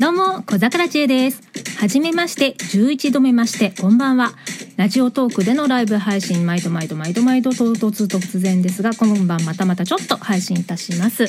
[0.00, 1.40] どうも、小桜知恵です。
[1.78, 4.32] はじめまして、11度目まして、こんばんは。
[4.76, 11.26] ラジオトークでのライブ配信、毎度毎度毎度毎度唐突突然ですが、今晩またまたちょっと配信いたします。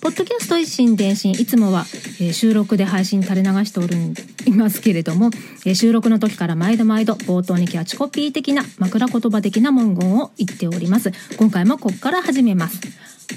[0.00, 1.86] ポッドキャスト一心伝心、いつもは、
[2.20, 4.14] えー収録で配信垂れ流しておるん
[4.46, 5.30] いますけれども、
[5.66, 11.10] えー収録の時から毎度毎度冒頭にキャッチコピー的な枕言葉的な文言を言っております。
[11.36, 12.80] 今回もここから始めます。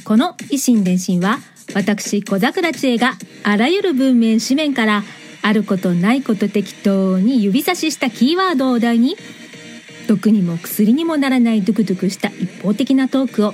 [0.03, 1.39] この一心伝心は、
[1.73, 5.03] 私小桜知恵があらゆる文面紙面から
[5.41, 9.17] あることないこと適当に指差ししたキーワードを題に
[10.07, 13.53] 毒にも薬にもならないドゥクドゥクした一方的なトークを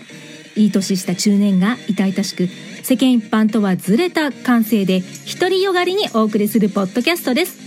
[0.55, 2.47] いい年した中年が痛々しく
[2.83, 5.01] 世間一般とはずれた感性で
[5.39, 7.63] 独りよがりにお送りするポッドキャストです。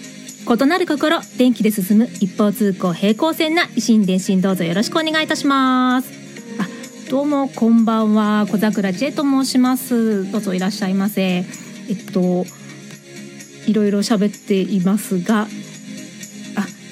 [0.49, 6.09] 異なる心電気で進む一方通行平行線な維新伝心どうぞよろしくお願いいたします。
[6.61, 6.69] あ
[7.11, 8.47] どうもこんばんは。
[8.49, 10.31] 小桜千恵と申します。
[10.31, 11.23] どうぞいらっしゃいませ。
[11.23, 12.45] えっと
[13.67, 15.49] いろいろ喋っていますが、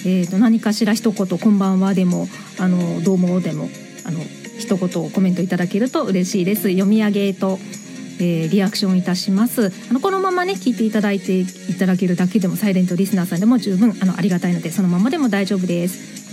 [0.04, 3.68] えー、と何かしら一言「こんばんは」でも「あのどうも」でも
[4.04, 4.20] あの
[4.58, 6.68] 一言コメントいただけると嬉しいです。
[6.68, 7.58] 読み上げと、
[8.20, 9.72] えーリアクションいたします。
[9.90, 11.46] あのこのままね聞いていただいてい
[11.78, 16.23] ただけるだけでもサイレントリスナーさんでも十分あのありがたいのでそのままでも大丈夫です。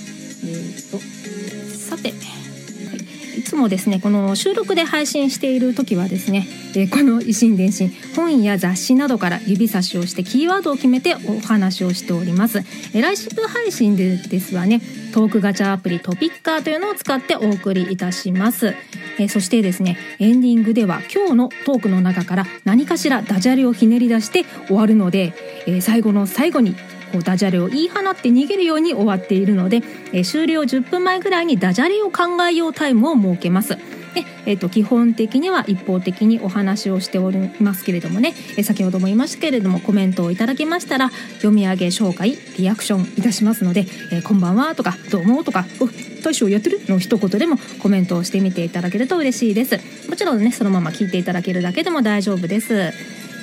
[3.61, 14.81] もですねこの収録で配信している時はですね、えこの維新伝心本や雑誌などから指差しをしてキーワードを決めてお話をしております、えー来週配信でですはね
[15.13, 18.73] トークガチャアプリトピッカーというのを使ってお送りいたします、
[19.19, 25.33] えそしてですねエンディングでは今日のトークの中から何かしらダジャレをひねり出して終わるので、
[25.67, 26.75] え最後の最後に
[27.11, 29.81] こうダジャレを言い放って逃げるように終わっているので、
[30.13, 33.77] え終了10分前ぐらいにダジャレを考えようタイムを設けます。
[34.13, 45.87] でえー、と基本的には一方的にお話をしておりますけれどもね、え先ほども言いましたけれどもコメントをいただけましたら読み上げ紹介リアクションいたしますので「えーこんばんは」とか「どうも」とか「お
[46.23, 49.79] 大将やってる?」の一言でもコメントをしてみていただけると嬉しいです
[50.09, 52.93] もちろんねそのまま聞いていただけるだけでも大丈夫です、え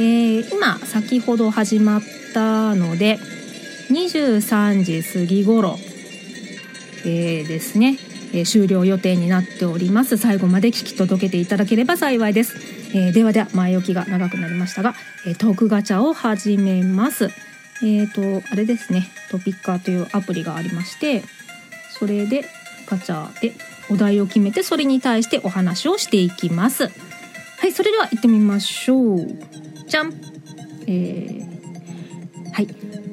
[0.01, 2.03] ー今先ほど始まっ
[2.35, 3.19] たので
[3.91, 5.79] 23時過ぎ頃、
[7.05, 7.99] えーですね、
[8.33, 10.17] えー終了予定になっております。
[10.17, 12.57] 最後まで聞き届けていただければ幸いです、
[12.97, 14.95] えーではでは前置きが長くなりましたが、
[15.27, 17.31] えトークガチャを始めます。
[17.83, 19.09] えっ、とあれですね。
[19.31, 21.23] トピッカーというアプリがありまして
[21.99, 22.45] それで
[22.87, 23.53] ガチャで
[23.91, 26.89] お題を決めてそれに対してお話をしていきます。
[27.59, 29.27] はいそれでは行ってみましょう。
[29.87, 30.13] じゃん
[30.87, 32.69] えーはい。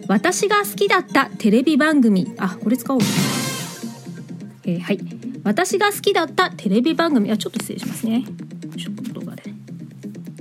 [0.08, 2.34] 私が好きだったテレビ番組。
[2.38, 3.02] あこれ使おう。
[4.66, 5.00] えーはい。
[5.44, 7.32] 私が好きだったテレビ番組。
[7.32, 8.24] あちょっと失礼しますね。
[8.78, 9.44] ちょっと動画で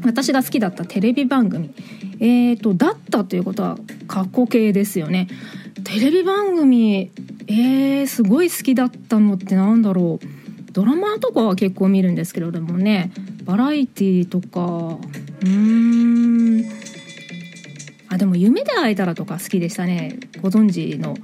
[0.05, 1.75] 私が好きだったテレビ番組。
[2.21, 5.29] えーとだったということは過去形ですよね。
[5.83, 7.11] テレビ番組
[7.47, 10.27] えー、すごい好きだったのってなんだろう。
[10.73, 13.13] ドラマとかは結構見るんですけれどもね。
[13.45, 14.99] バラエティーとか。
[15.41, 16.04] うーん。
[18.34, 20.17] も「夢で会えたら」とか好きでしたね。
[20.43, 21.17] ご存知の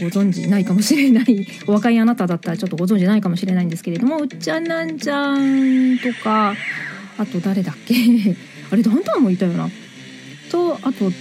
[0.00, 6.54] ご存知ないかもしれない お若いあなただったらちょっとご存知ないかもしれないんですけれどもうっちゃんなんちゃんとか
[7.18, 7.94] あと誰だっけ？
[8.70, 9.70] あれダウンタウンもいたよな。
[10.50, 11.12] とあと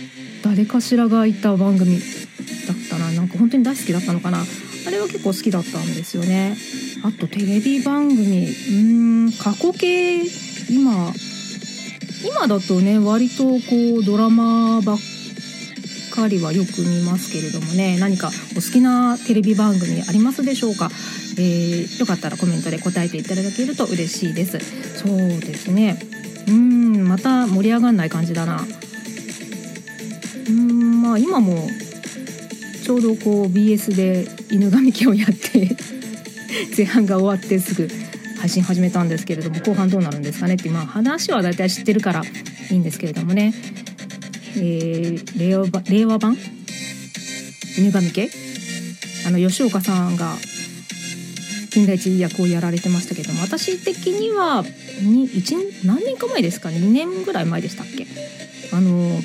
[0.43, 3.11] 誰かしらがいた番組だったな。
[3.11, 4.43] なんか本当に大好きだったのかな。
[4.87, 6.55] あれは結構好きだったんですよね。
[7.03, 8.47] あとテレビ番組。
[8.47, 8.71] う
[9.27, 10.21] ん過去形。
[10.69, 11.13] 今
[12.25, 14.97] 今だとね割とこうドラマばっ
[16.13, 17.97] かりはよく見ますけれどもね。
[17.99, 20.89] 何かお好きなテレビ番組ありますでしょうか、
[21.37, 24.59] えーよかったらコメントで答えていただけると嬉しいです。
[24.97, 25.99] そうですね。
[26.47, 28.57] うんまた盛り上がんない感じだな。
[28.57, 31.67] うーんまあ今も
[32.83, 35.77] ちょうどこう BS で犬神家をやって
[36.75, 37.89] 前半が終わってすぐ
[38.41, 42.23] 配信始めたんですけれども後半どうなるんですかねってまあ話は大体知ってるから
[42.71, 43.53] いいんですけれどもね、
[44.57, 46.35] えー令和版令和版？
[47.77, 48.29] 犬神家？
[49.27, 50.33] あの吉岡さんが
[51.71, 54.65] 金田一役をやられてましたけども私的には
[55.03, 55.29] に
[55.85, 58.07] 何年か前ですかね？2年ぐらい前でしたっけ？
[58.75, 59.21] あの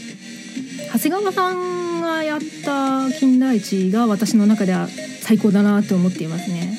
[0.92, 4.88] 長谷川さんがやった金田一が私の中では
[5.22, 6.78] 最高だなと思っていますね。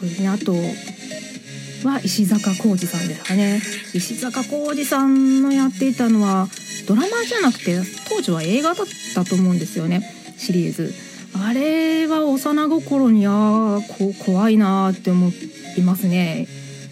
[0.00, 0.28] そうですね。
[0.28, 0.52] あと
[1.86, 3.60] は石坂浩二さんですかね。
[3.92, 6.48] 石坂浩二さんのやっていたのは
[6.86, 10.02] ドラマじゃなくて当時は映画だったと思うんですよね。
[10.36, 10.92] シリーズ。
[11.36, 15.32] あれは幼心にあこ怖いなって思
[15.76, 16.46] いますね。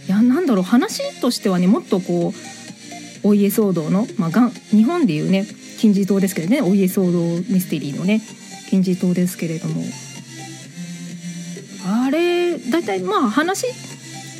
[0.06, 2.32] いやなんだろう話としてはねもっとこ
[3.24, 5.46] うお家騒動の、まあ、がん日本でいうね
[5.78, 8.20] 金字塔ですけどねお家騒動ミステリーのね
[8.68, 9.82] 金字塔ですけれども。
[11.84, 13.66] あれ大体まあ話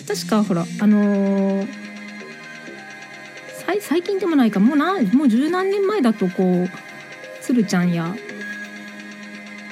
[0.06, 1.68] 確かほらあのー、
[3.80, 6.68] 最近でもないかもうなもう十何年前だとこう
[7.40, 8.14] 鶴ちゃんや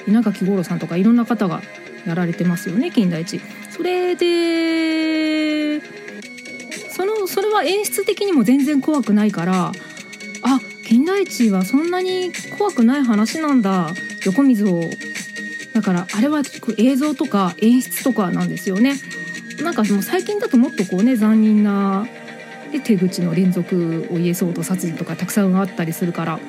[0.07, 1.61] 稲垣吾郎さんとかいろんな方が
[2.05, 3.39] やられてますよね金田一。
[3.69, 5.81] それで
[6.89, 9.71] そのそれは演出的にも全然怖くないから
[10.41, 13.91] あ金田一はそんなに怖くない話なんだ
[14.25, 14.83] 横溝を
[15.73, 16.41] だからあれは
[16.77, 18.95] 映像とか演出とかなんですよね
[19.61, 22.07] なんかもう最近だともっとこうね残忍な
[22.71, 26.39] で手口の連続お家騒動殺人とかたくさんあったりするから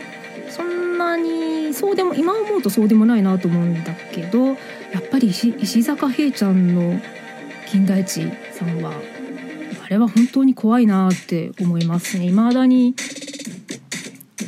[0.48, 4.54] そんなにそうでも今思うとそうでもないなと思うんだけどや
[4.98, 7.00] っぱり石坂平ちゃんの
[7.66, 8.92] 金田一さんは
[9.84, 12.28] あれは本当に怖いなって思いますね。
[12.28, 12.94] 未だに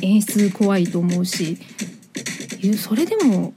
[0.01, 1.57] 演出怖いと思うし
[2.77, 3.53] それでも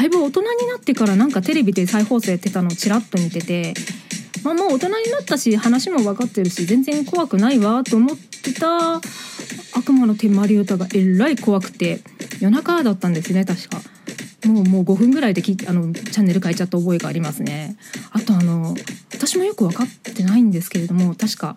[0.00, 3.74] だいぶ大人になってからなんかテレビで再放送やってたのをちらっと見てて、
[4.42, 12.00] まあ、もう大人になったし話も分かってるし全然怖くないわと思ってた悪魔の手まり歌がえらい怖くて
[12.40, 13.82] 夜中だったんですね確か。
[14.46, 17.76] もうもう5分ぐらいできあのチャンネル変えちゃった覚えがありますね。
[18.10, 18.74] あとあの
[19.12, 21.54] 私もよく分かってないんですけれども確か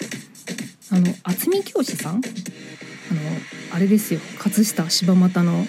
[0.91, 2.15] あの渥美教師さん？
[2.15, 2.21] あの
[3.73, 5.65] あれですよ葛飾柴又の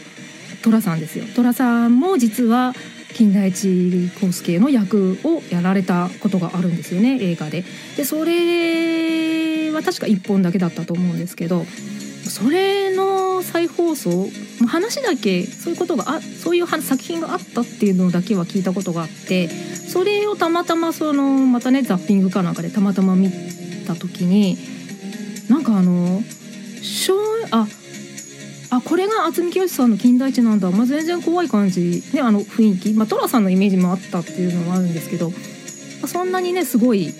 [0.65, 2.73] 寅さんですよ寅さんも実は
[3.15, 7.65] 金田一耕助の役をやられたことがあるんですよね映画で。
[7.97, 14.29] でそれは確か1本だけだったと思うんですけどそれの再放送
[14.67, 23.31] 話だけそういうことがあそういう作品があったっていうのだけは聞いたことがあってそれをたまたまそのまたねザッピングかなんかでたまたま見
[23.87, 24.57] た時に
[25.49, 26.23] なんかあの
[27.51, 27.69] あ
[28.77, 35.37] あこれが渥美清さんの金田一なんだ、まあ、全然怖い感じ、ね、あの雰囲気、まあ、寅さんのイメージもあったっていうのもあるんですけど、ま
[36.05, 37.13] あ、そんなにねすごい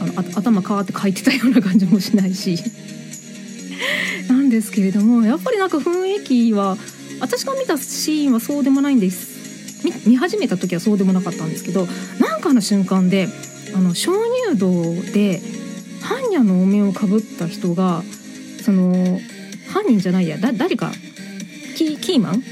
[0.00, 2.58] あの頭変わって書いてたような感じもしないし。
[4.28, 6.76] なんですけれどもやっぱりなんか雰囲気は
[7.20, 9.36] 私が見たシーンはそうでもないんです。
[10.04, 11.86] 見始めた時はそうでもなかったんですけど
[12.18, 13.28] なんかの瞬間で
[13.74, 14.12] あの鍾
[14.50, 15.40] 乳洞で
[16.00, 18.02] 般若のお面をかぶった人が
[18.62, 19.20] その
[19.68, 20.38] 犯人じゃないや。
[20.38, 20.92] だ誰か？
[21.76, 22.42] キーマン？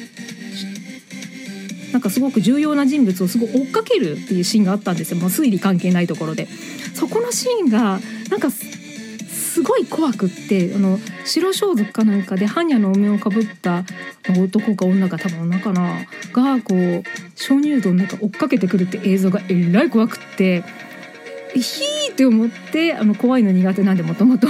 [1.93, 5.21] なんかすごく重要な人物をすごい追っかけるっていうシーンがあったんですよ。
[5.21, 6.49] もう推理関係ないところで。
[6.95, 8.01] そこのシーンが
[8.31, 13.85] なんかすごい怖くってあの白装束かなんかで般若のお面をかぶった
[14.39, 16.07] 男か女か多分女かな？
[16.33, 17.05] がこう
[17.37, 20.65] 鍾乳洞の中追っかけてくるって映像がえらい怖くって
[21.55, 24.49] ヒーって思ってあの怖いの苦手なんでもともと。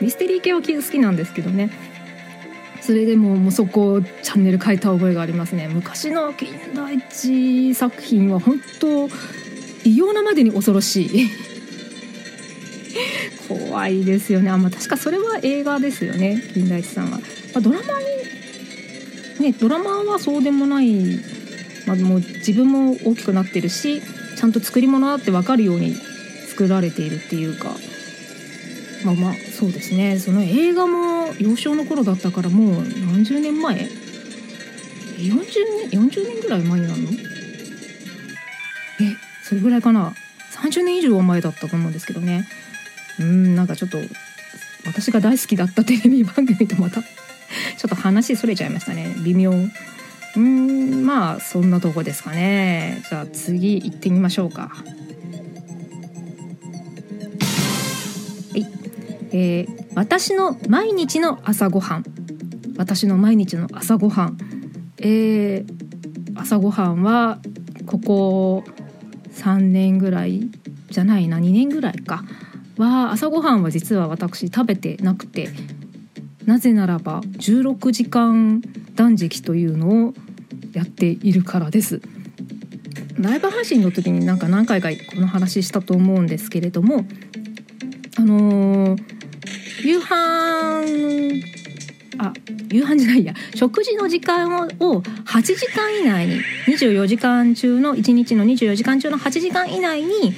[0.00, 1.70] ミステリー系は好きなんですけどね。
[2.80, 5.68] それでももうそこチャンネル変えた覚えがありますね。
[5.68, 9.08] 昔の金田一作品は本当
[9.84, 11.30] 異様なまでに恐ろしい。
[13.48, 14.50] 怖いですよね。
[14.50, 16.42] あ、まあ、確かそれは映画ですよね。
[16.54, 17.22] 金田一さんは、ま
[17.56, 17.84] あ、ドラマ
[19.40, 21.18] にねドラマはそうでもない、
[21.86, 24.02] まあ、もう自分も大きくなってるし
[24.36, 25.94] ちゃんと作り物だって分かるように
[26.48, 27.74] 作られているっていうか。
[29.04, 30.18] まあまあそうですね。
[30.18, 33.88] その映画も幼少の頃だったからもう何十年前
[35.18, 36.94] ?40 年40年ぐらい前なの？
[36.94, 36.96] え
[39.42, 40.12] それぐらいかな
[40.52, 42.46] ？30年以上は前だったと思うんですけどね。
[43.18, 43.98] うんなんかちょっと
[44.86, 47.06] 私が大好きだったテレビ番組とまた ちょ
[47.86, 49.14] っと話それちゃいましたね。
[49.24, 49.50] 微妙。
[49.52, 53.02] うーんまあそんなとこですかね。
[53.08, 54.70] じゃあ次行ってみましょうか。
[59.32, 62.04] えー、私の毎日の朝ごはん。
[62.76, 64.38] 私の毎日の朝ごはん。
[64.98, 67.38] えー、朝ごはんは
[67.86, 68.64] ここ
[69.32, 70.50] 3年ぐらい
[70.90, 71.38] じゃないな。
[71.38, 72.24] 2年ぐらいか。
[72.76, 75.48] は朝ごはんは実は私食べてなくて。
[76.46, 78.62] なぜならば16時間
[78.96, 80.14] 断食というのを
[80.72, 82.00] やっているからです。
[83.18, 87.04] ライブ配信の時になんか何回かこの話したと思うんですけれども
[88.16, 89.20] あのー
[89.82, 91.42] 夕飯
[92.18, 92.32] あ
[92.70, 94.66] 夕飯じゃないや食事の時間を
[95.00, 100.34] 8時間以内に24時間中の1日の24時間中の8時間以内に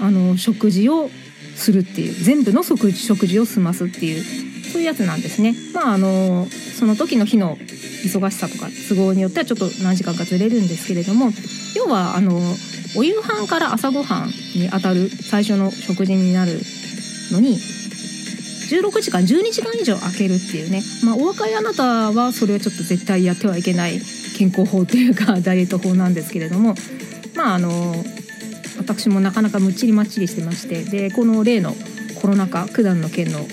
[0.00, 1.08] あの食事を
[1.56, 4.22] するっていう全部の食食事を済ますっていう
[4.64, 5.54] そういうやつなんですね。
[5.72, 6.46] まああの
[6.78, 11.30] その時の日の忙しさとか都合によってはちょっと何時間かずれるんですけれども
[11.74, 12.38] 要はあの
[12.96, 16.60] お夕飯から朝ごはんにあたる最初の食事になる
[17.32, 17.58] のに
[18.70, 24.00] 16時間12時間以上空けるっていうね、まあ、お若いあなたはそれはちょっと絶対やってはいけない
[24.36, 26.74] 健康法というか ダイエット法なんですけれども。
[27.34, 28.04] まああの
[28.76, 30.84] 私もなかなかむっちりまっちりしてまして。
[30.84, 31.76] でこの例の
[32.14, 33.46] コロナ禍九段の件の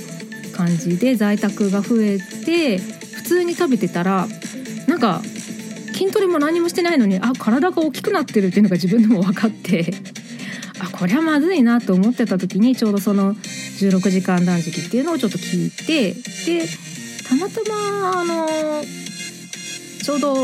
[0.52, 4.28] 感じで在宅が増えて普通に食べてたら
[4.88, 5.22] なんか
[5.94, 9.94] 筋トレも何もしてないのにあ体が大きくなってるっていうのが自分でも分かって。
[10.80, 13.36] あこれはまずいなと思ってた時にちょうどその
[13.88, 16.68] 16時間断食っていうのをちょっと聞いてで
[17.28, 18.48] たまたまあの
[20.04, 20.36] ちょうど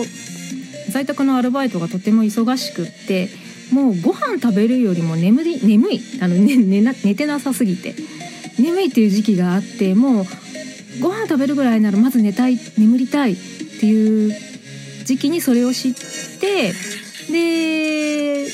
[0.89, 3.29] 在宅のアルバイトがとても忙しくって
[3.71, 6.01] もうご飯食べるよりも眠り眠い。
[6.21, 7.95] あの、ね、寝な寝てなさすぎて。
[8.59, 10.25] 眠いっていう時期があってもう
[10.99, 13.35] ご飯食べるぐらいならまず寝たい眠りたいっ
[13.79, 14.33] ていう
[15.05, 15.93] 時期にそれを知っ
[16.39, 16.73] て
[17.31, 18.47] で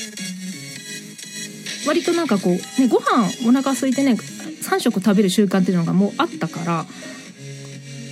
[1.86, 4.16] 割となんかこう、ね、ご飯お腹空いてね
[4.64, 6.86] 3食食べる習慣っていうのがもうあったから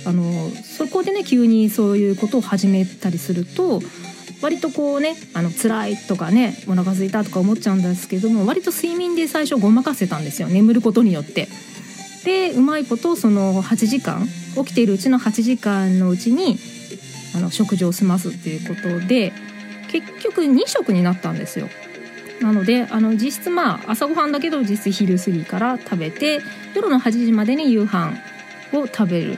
[0.05, 3.81] あのそこでね急にそういうことを始めたりすると
[4.41, 11.47] 割とこうねあの辛いとかねお腹空いたとか思っちゃうんですけども割と睡眠で最初ごまかせたんですよ眠ることによって。
[12.25, 16.57] でうまいことその8時間起きているうちの8時間のうちに
[17.35, 19.33] あの食事を済ますっていうことで
[19.91, 21.67] 結局2食になったんですよ。
[22.43, 26.41] なのであの実質まあ朝ごはんだけど実質昼過ぎから食べて
[26.75, 28.11] 夜の8時までに夕飯
[28.73, 29.37] を食べる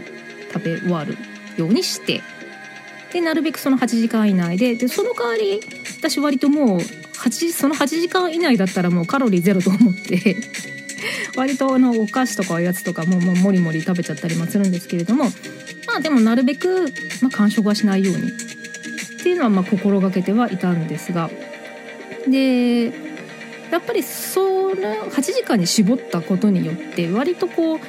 [0.52, 1.16] 食べ終わる
[1.56, 2.22] ようにして
[3.14, 5.62] でなるべくその8時間以内ででその代わり
[6.00, 10.36] 私割ともう8その8時間以内だったらもうカロリーゼロと思って
[11.38, 15.26] 割とあのお菓子とかおやつとかももうもりもり食べちゃったりもするんですけれども
[15.88, 21.30] まあでもなるべく、まあ、完食はしないようにっていうのはま心がけてはいたんですが
[22.28, 22.86] で
[23.72, 27.80] やっぱりその8時間に絞ったことによって割とこう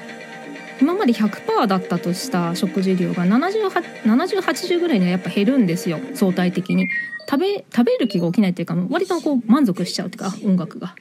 [0.81, 6.88] 今まで100%だったとした食事量が7080ぐらいにはやっぱ減るんですよ相対的に。
[7.28, 10.95] 食べ食べる気が起きないっていうか割とこう満足しちゃうっていうか音楽が。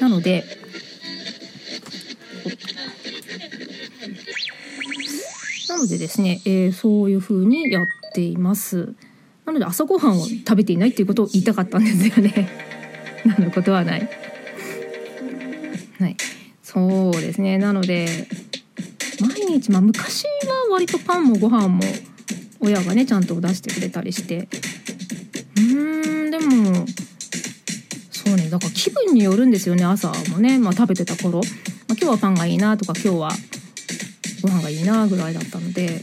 [0.00, 0.44] なので
[5.68, 8.94] なのでですね、えー、そういう風にやっています。
[9.52, 12.48] なので朝ごはんを食べていないっていうことを言いたかったんですよね。
[13.26, 14.08] 何のことはない。
[15.98, 16.16] はい。
[16.62, 17.58] そうですね。
[17.58, 18.28] なので
[19.20, 21.82] 毎日まあ昔は割とパンもご飯も
[22.60, 24.48] 親がねちゃんと出してくれたりして。
[25.56, 26.86] うーんでも
[28.10, 28.48] そうね。
[28.48, 29.84] だから気分によるんですよね。
[29.84, 31.44] 朝もね、まあ、食べてた頃、まあ、
[31.90, 33.30] 今日はパンがいいなとか今日は
[34.40, 36.00] ご飯がいいなぐらいだったので。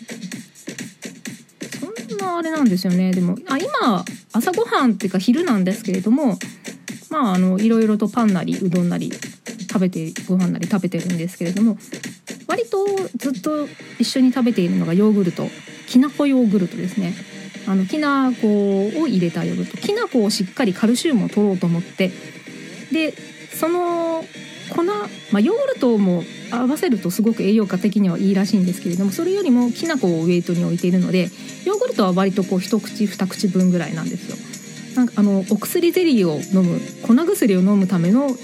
[2.40, 3.12] あれなんですよね。
[3.12, 6.38] でもあ今朝ごはんっていうか昼なんですけれども
[7.10, 9.12] まああのいろいろとパンなりうどんなり
[9.70, 11.78] 食べてご飯なり食べてるんですけれども
[12.48, 12.86] 割と
[13.18, 13.68] ずっと
[14.00, 15.48] 一緒に食べているのがヨーグルト
[15.88, 17.14] きなこヨーグルトですね。
[17.68, 22.12] あのきな粉を入れたヨーグルトきな粉をしっかりカルシウムを取ろうと思って
[22.92, 23.14] で
[23.52, 24.24] その
[24.70, 24.94] 粉、ま
[25.34, 31.30] あ、ヨーグルトも合わせるとすごく栄養価的にはいいらしいんですけれどもそれよりもきな粉をウエイトに置いているので
[31.66, 34.38] ヨーグルトは割とこう一口二口分ぐらいなんですよ。
[34.96, 38.36] なんかあのお薬ゼリーを飲む粉薬を飲むための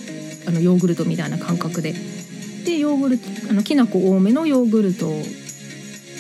[0.48, 1.94] あのヨーグルトみたいな感覚で。
[2.66, 5.10] でヨーグルトあのきな粉多めのヨーグルト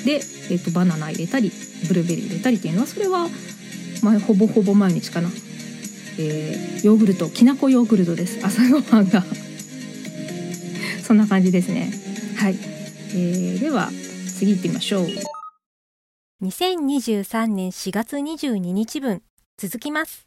[0.06, 0.22] で、
[0.52, 1.52] えーと、バナナ入れたり
[1.88, 3.28] ブルーベリー入れたりっていうのはそれは、
[4.04, 5.30] まあ、ほぼほぼ毎日かな、
[6.20, 8.46] えー、ヨーグルトきな粉ヨーグルトです。
[8.46, 9.24] 朝ごはんが
[11.06, 11.92] そんな感じですね。
[12.36, 12.56] はい、
[13.12, 13.90] えー、では
[14.28, 15.06] 次行ってみましょう。
[16.42, 19.22] 2023年4月22日分
[19.56, 20.25] 続きます。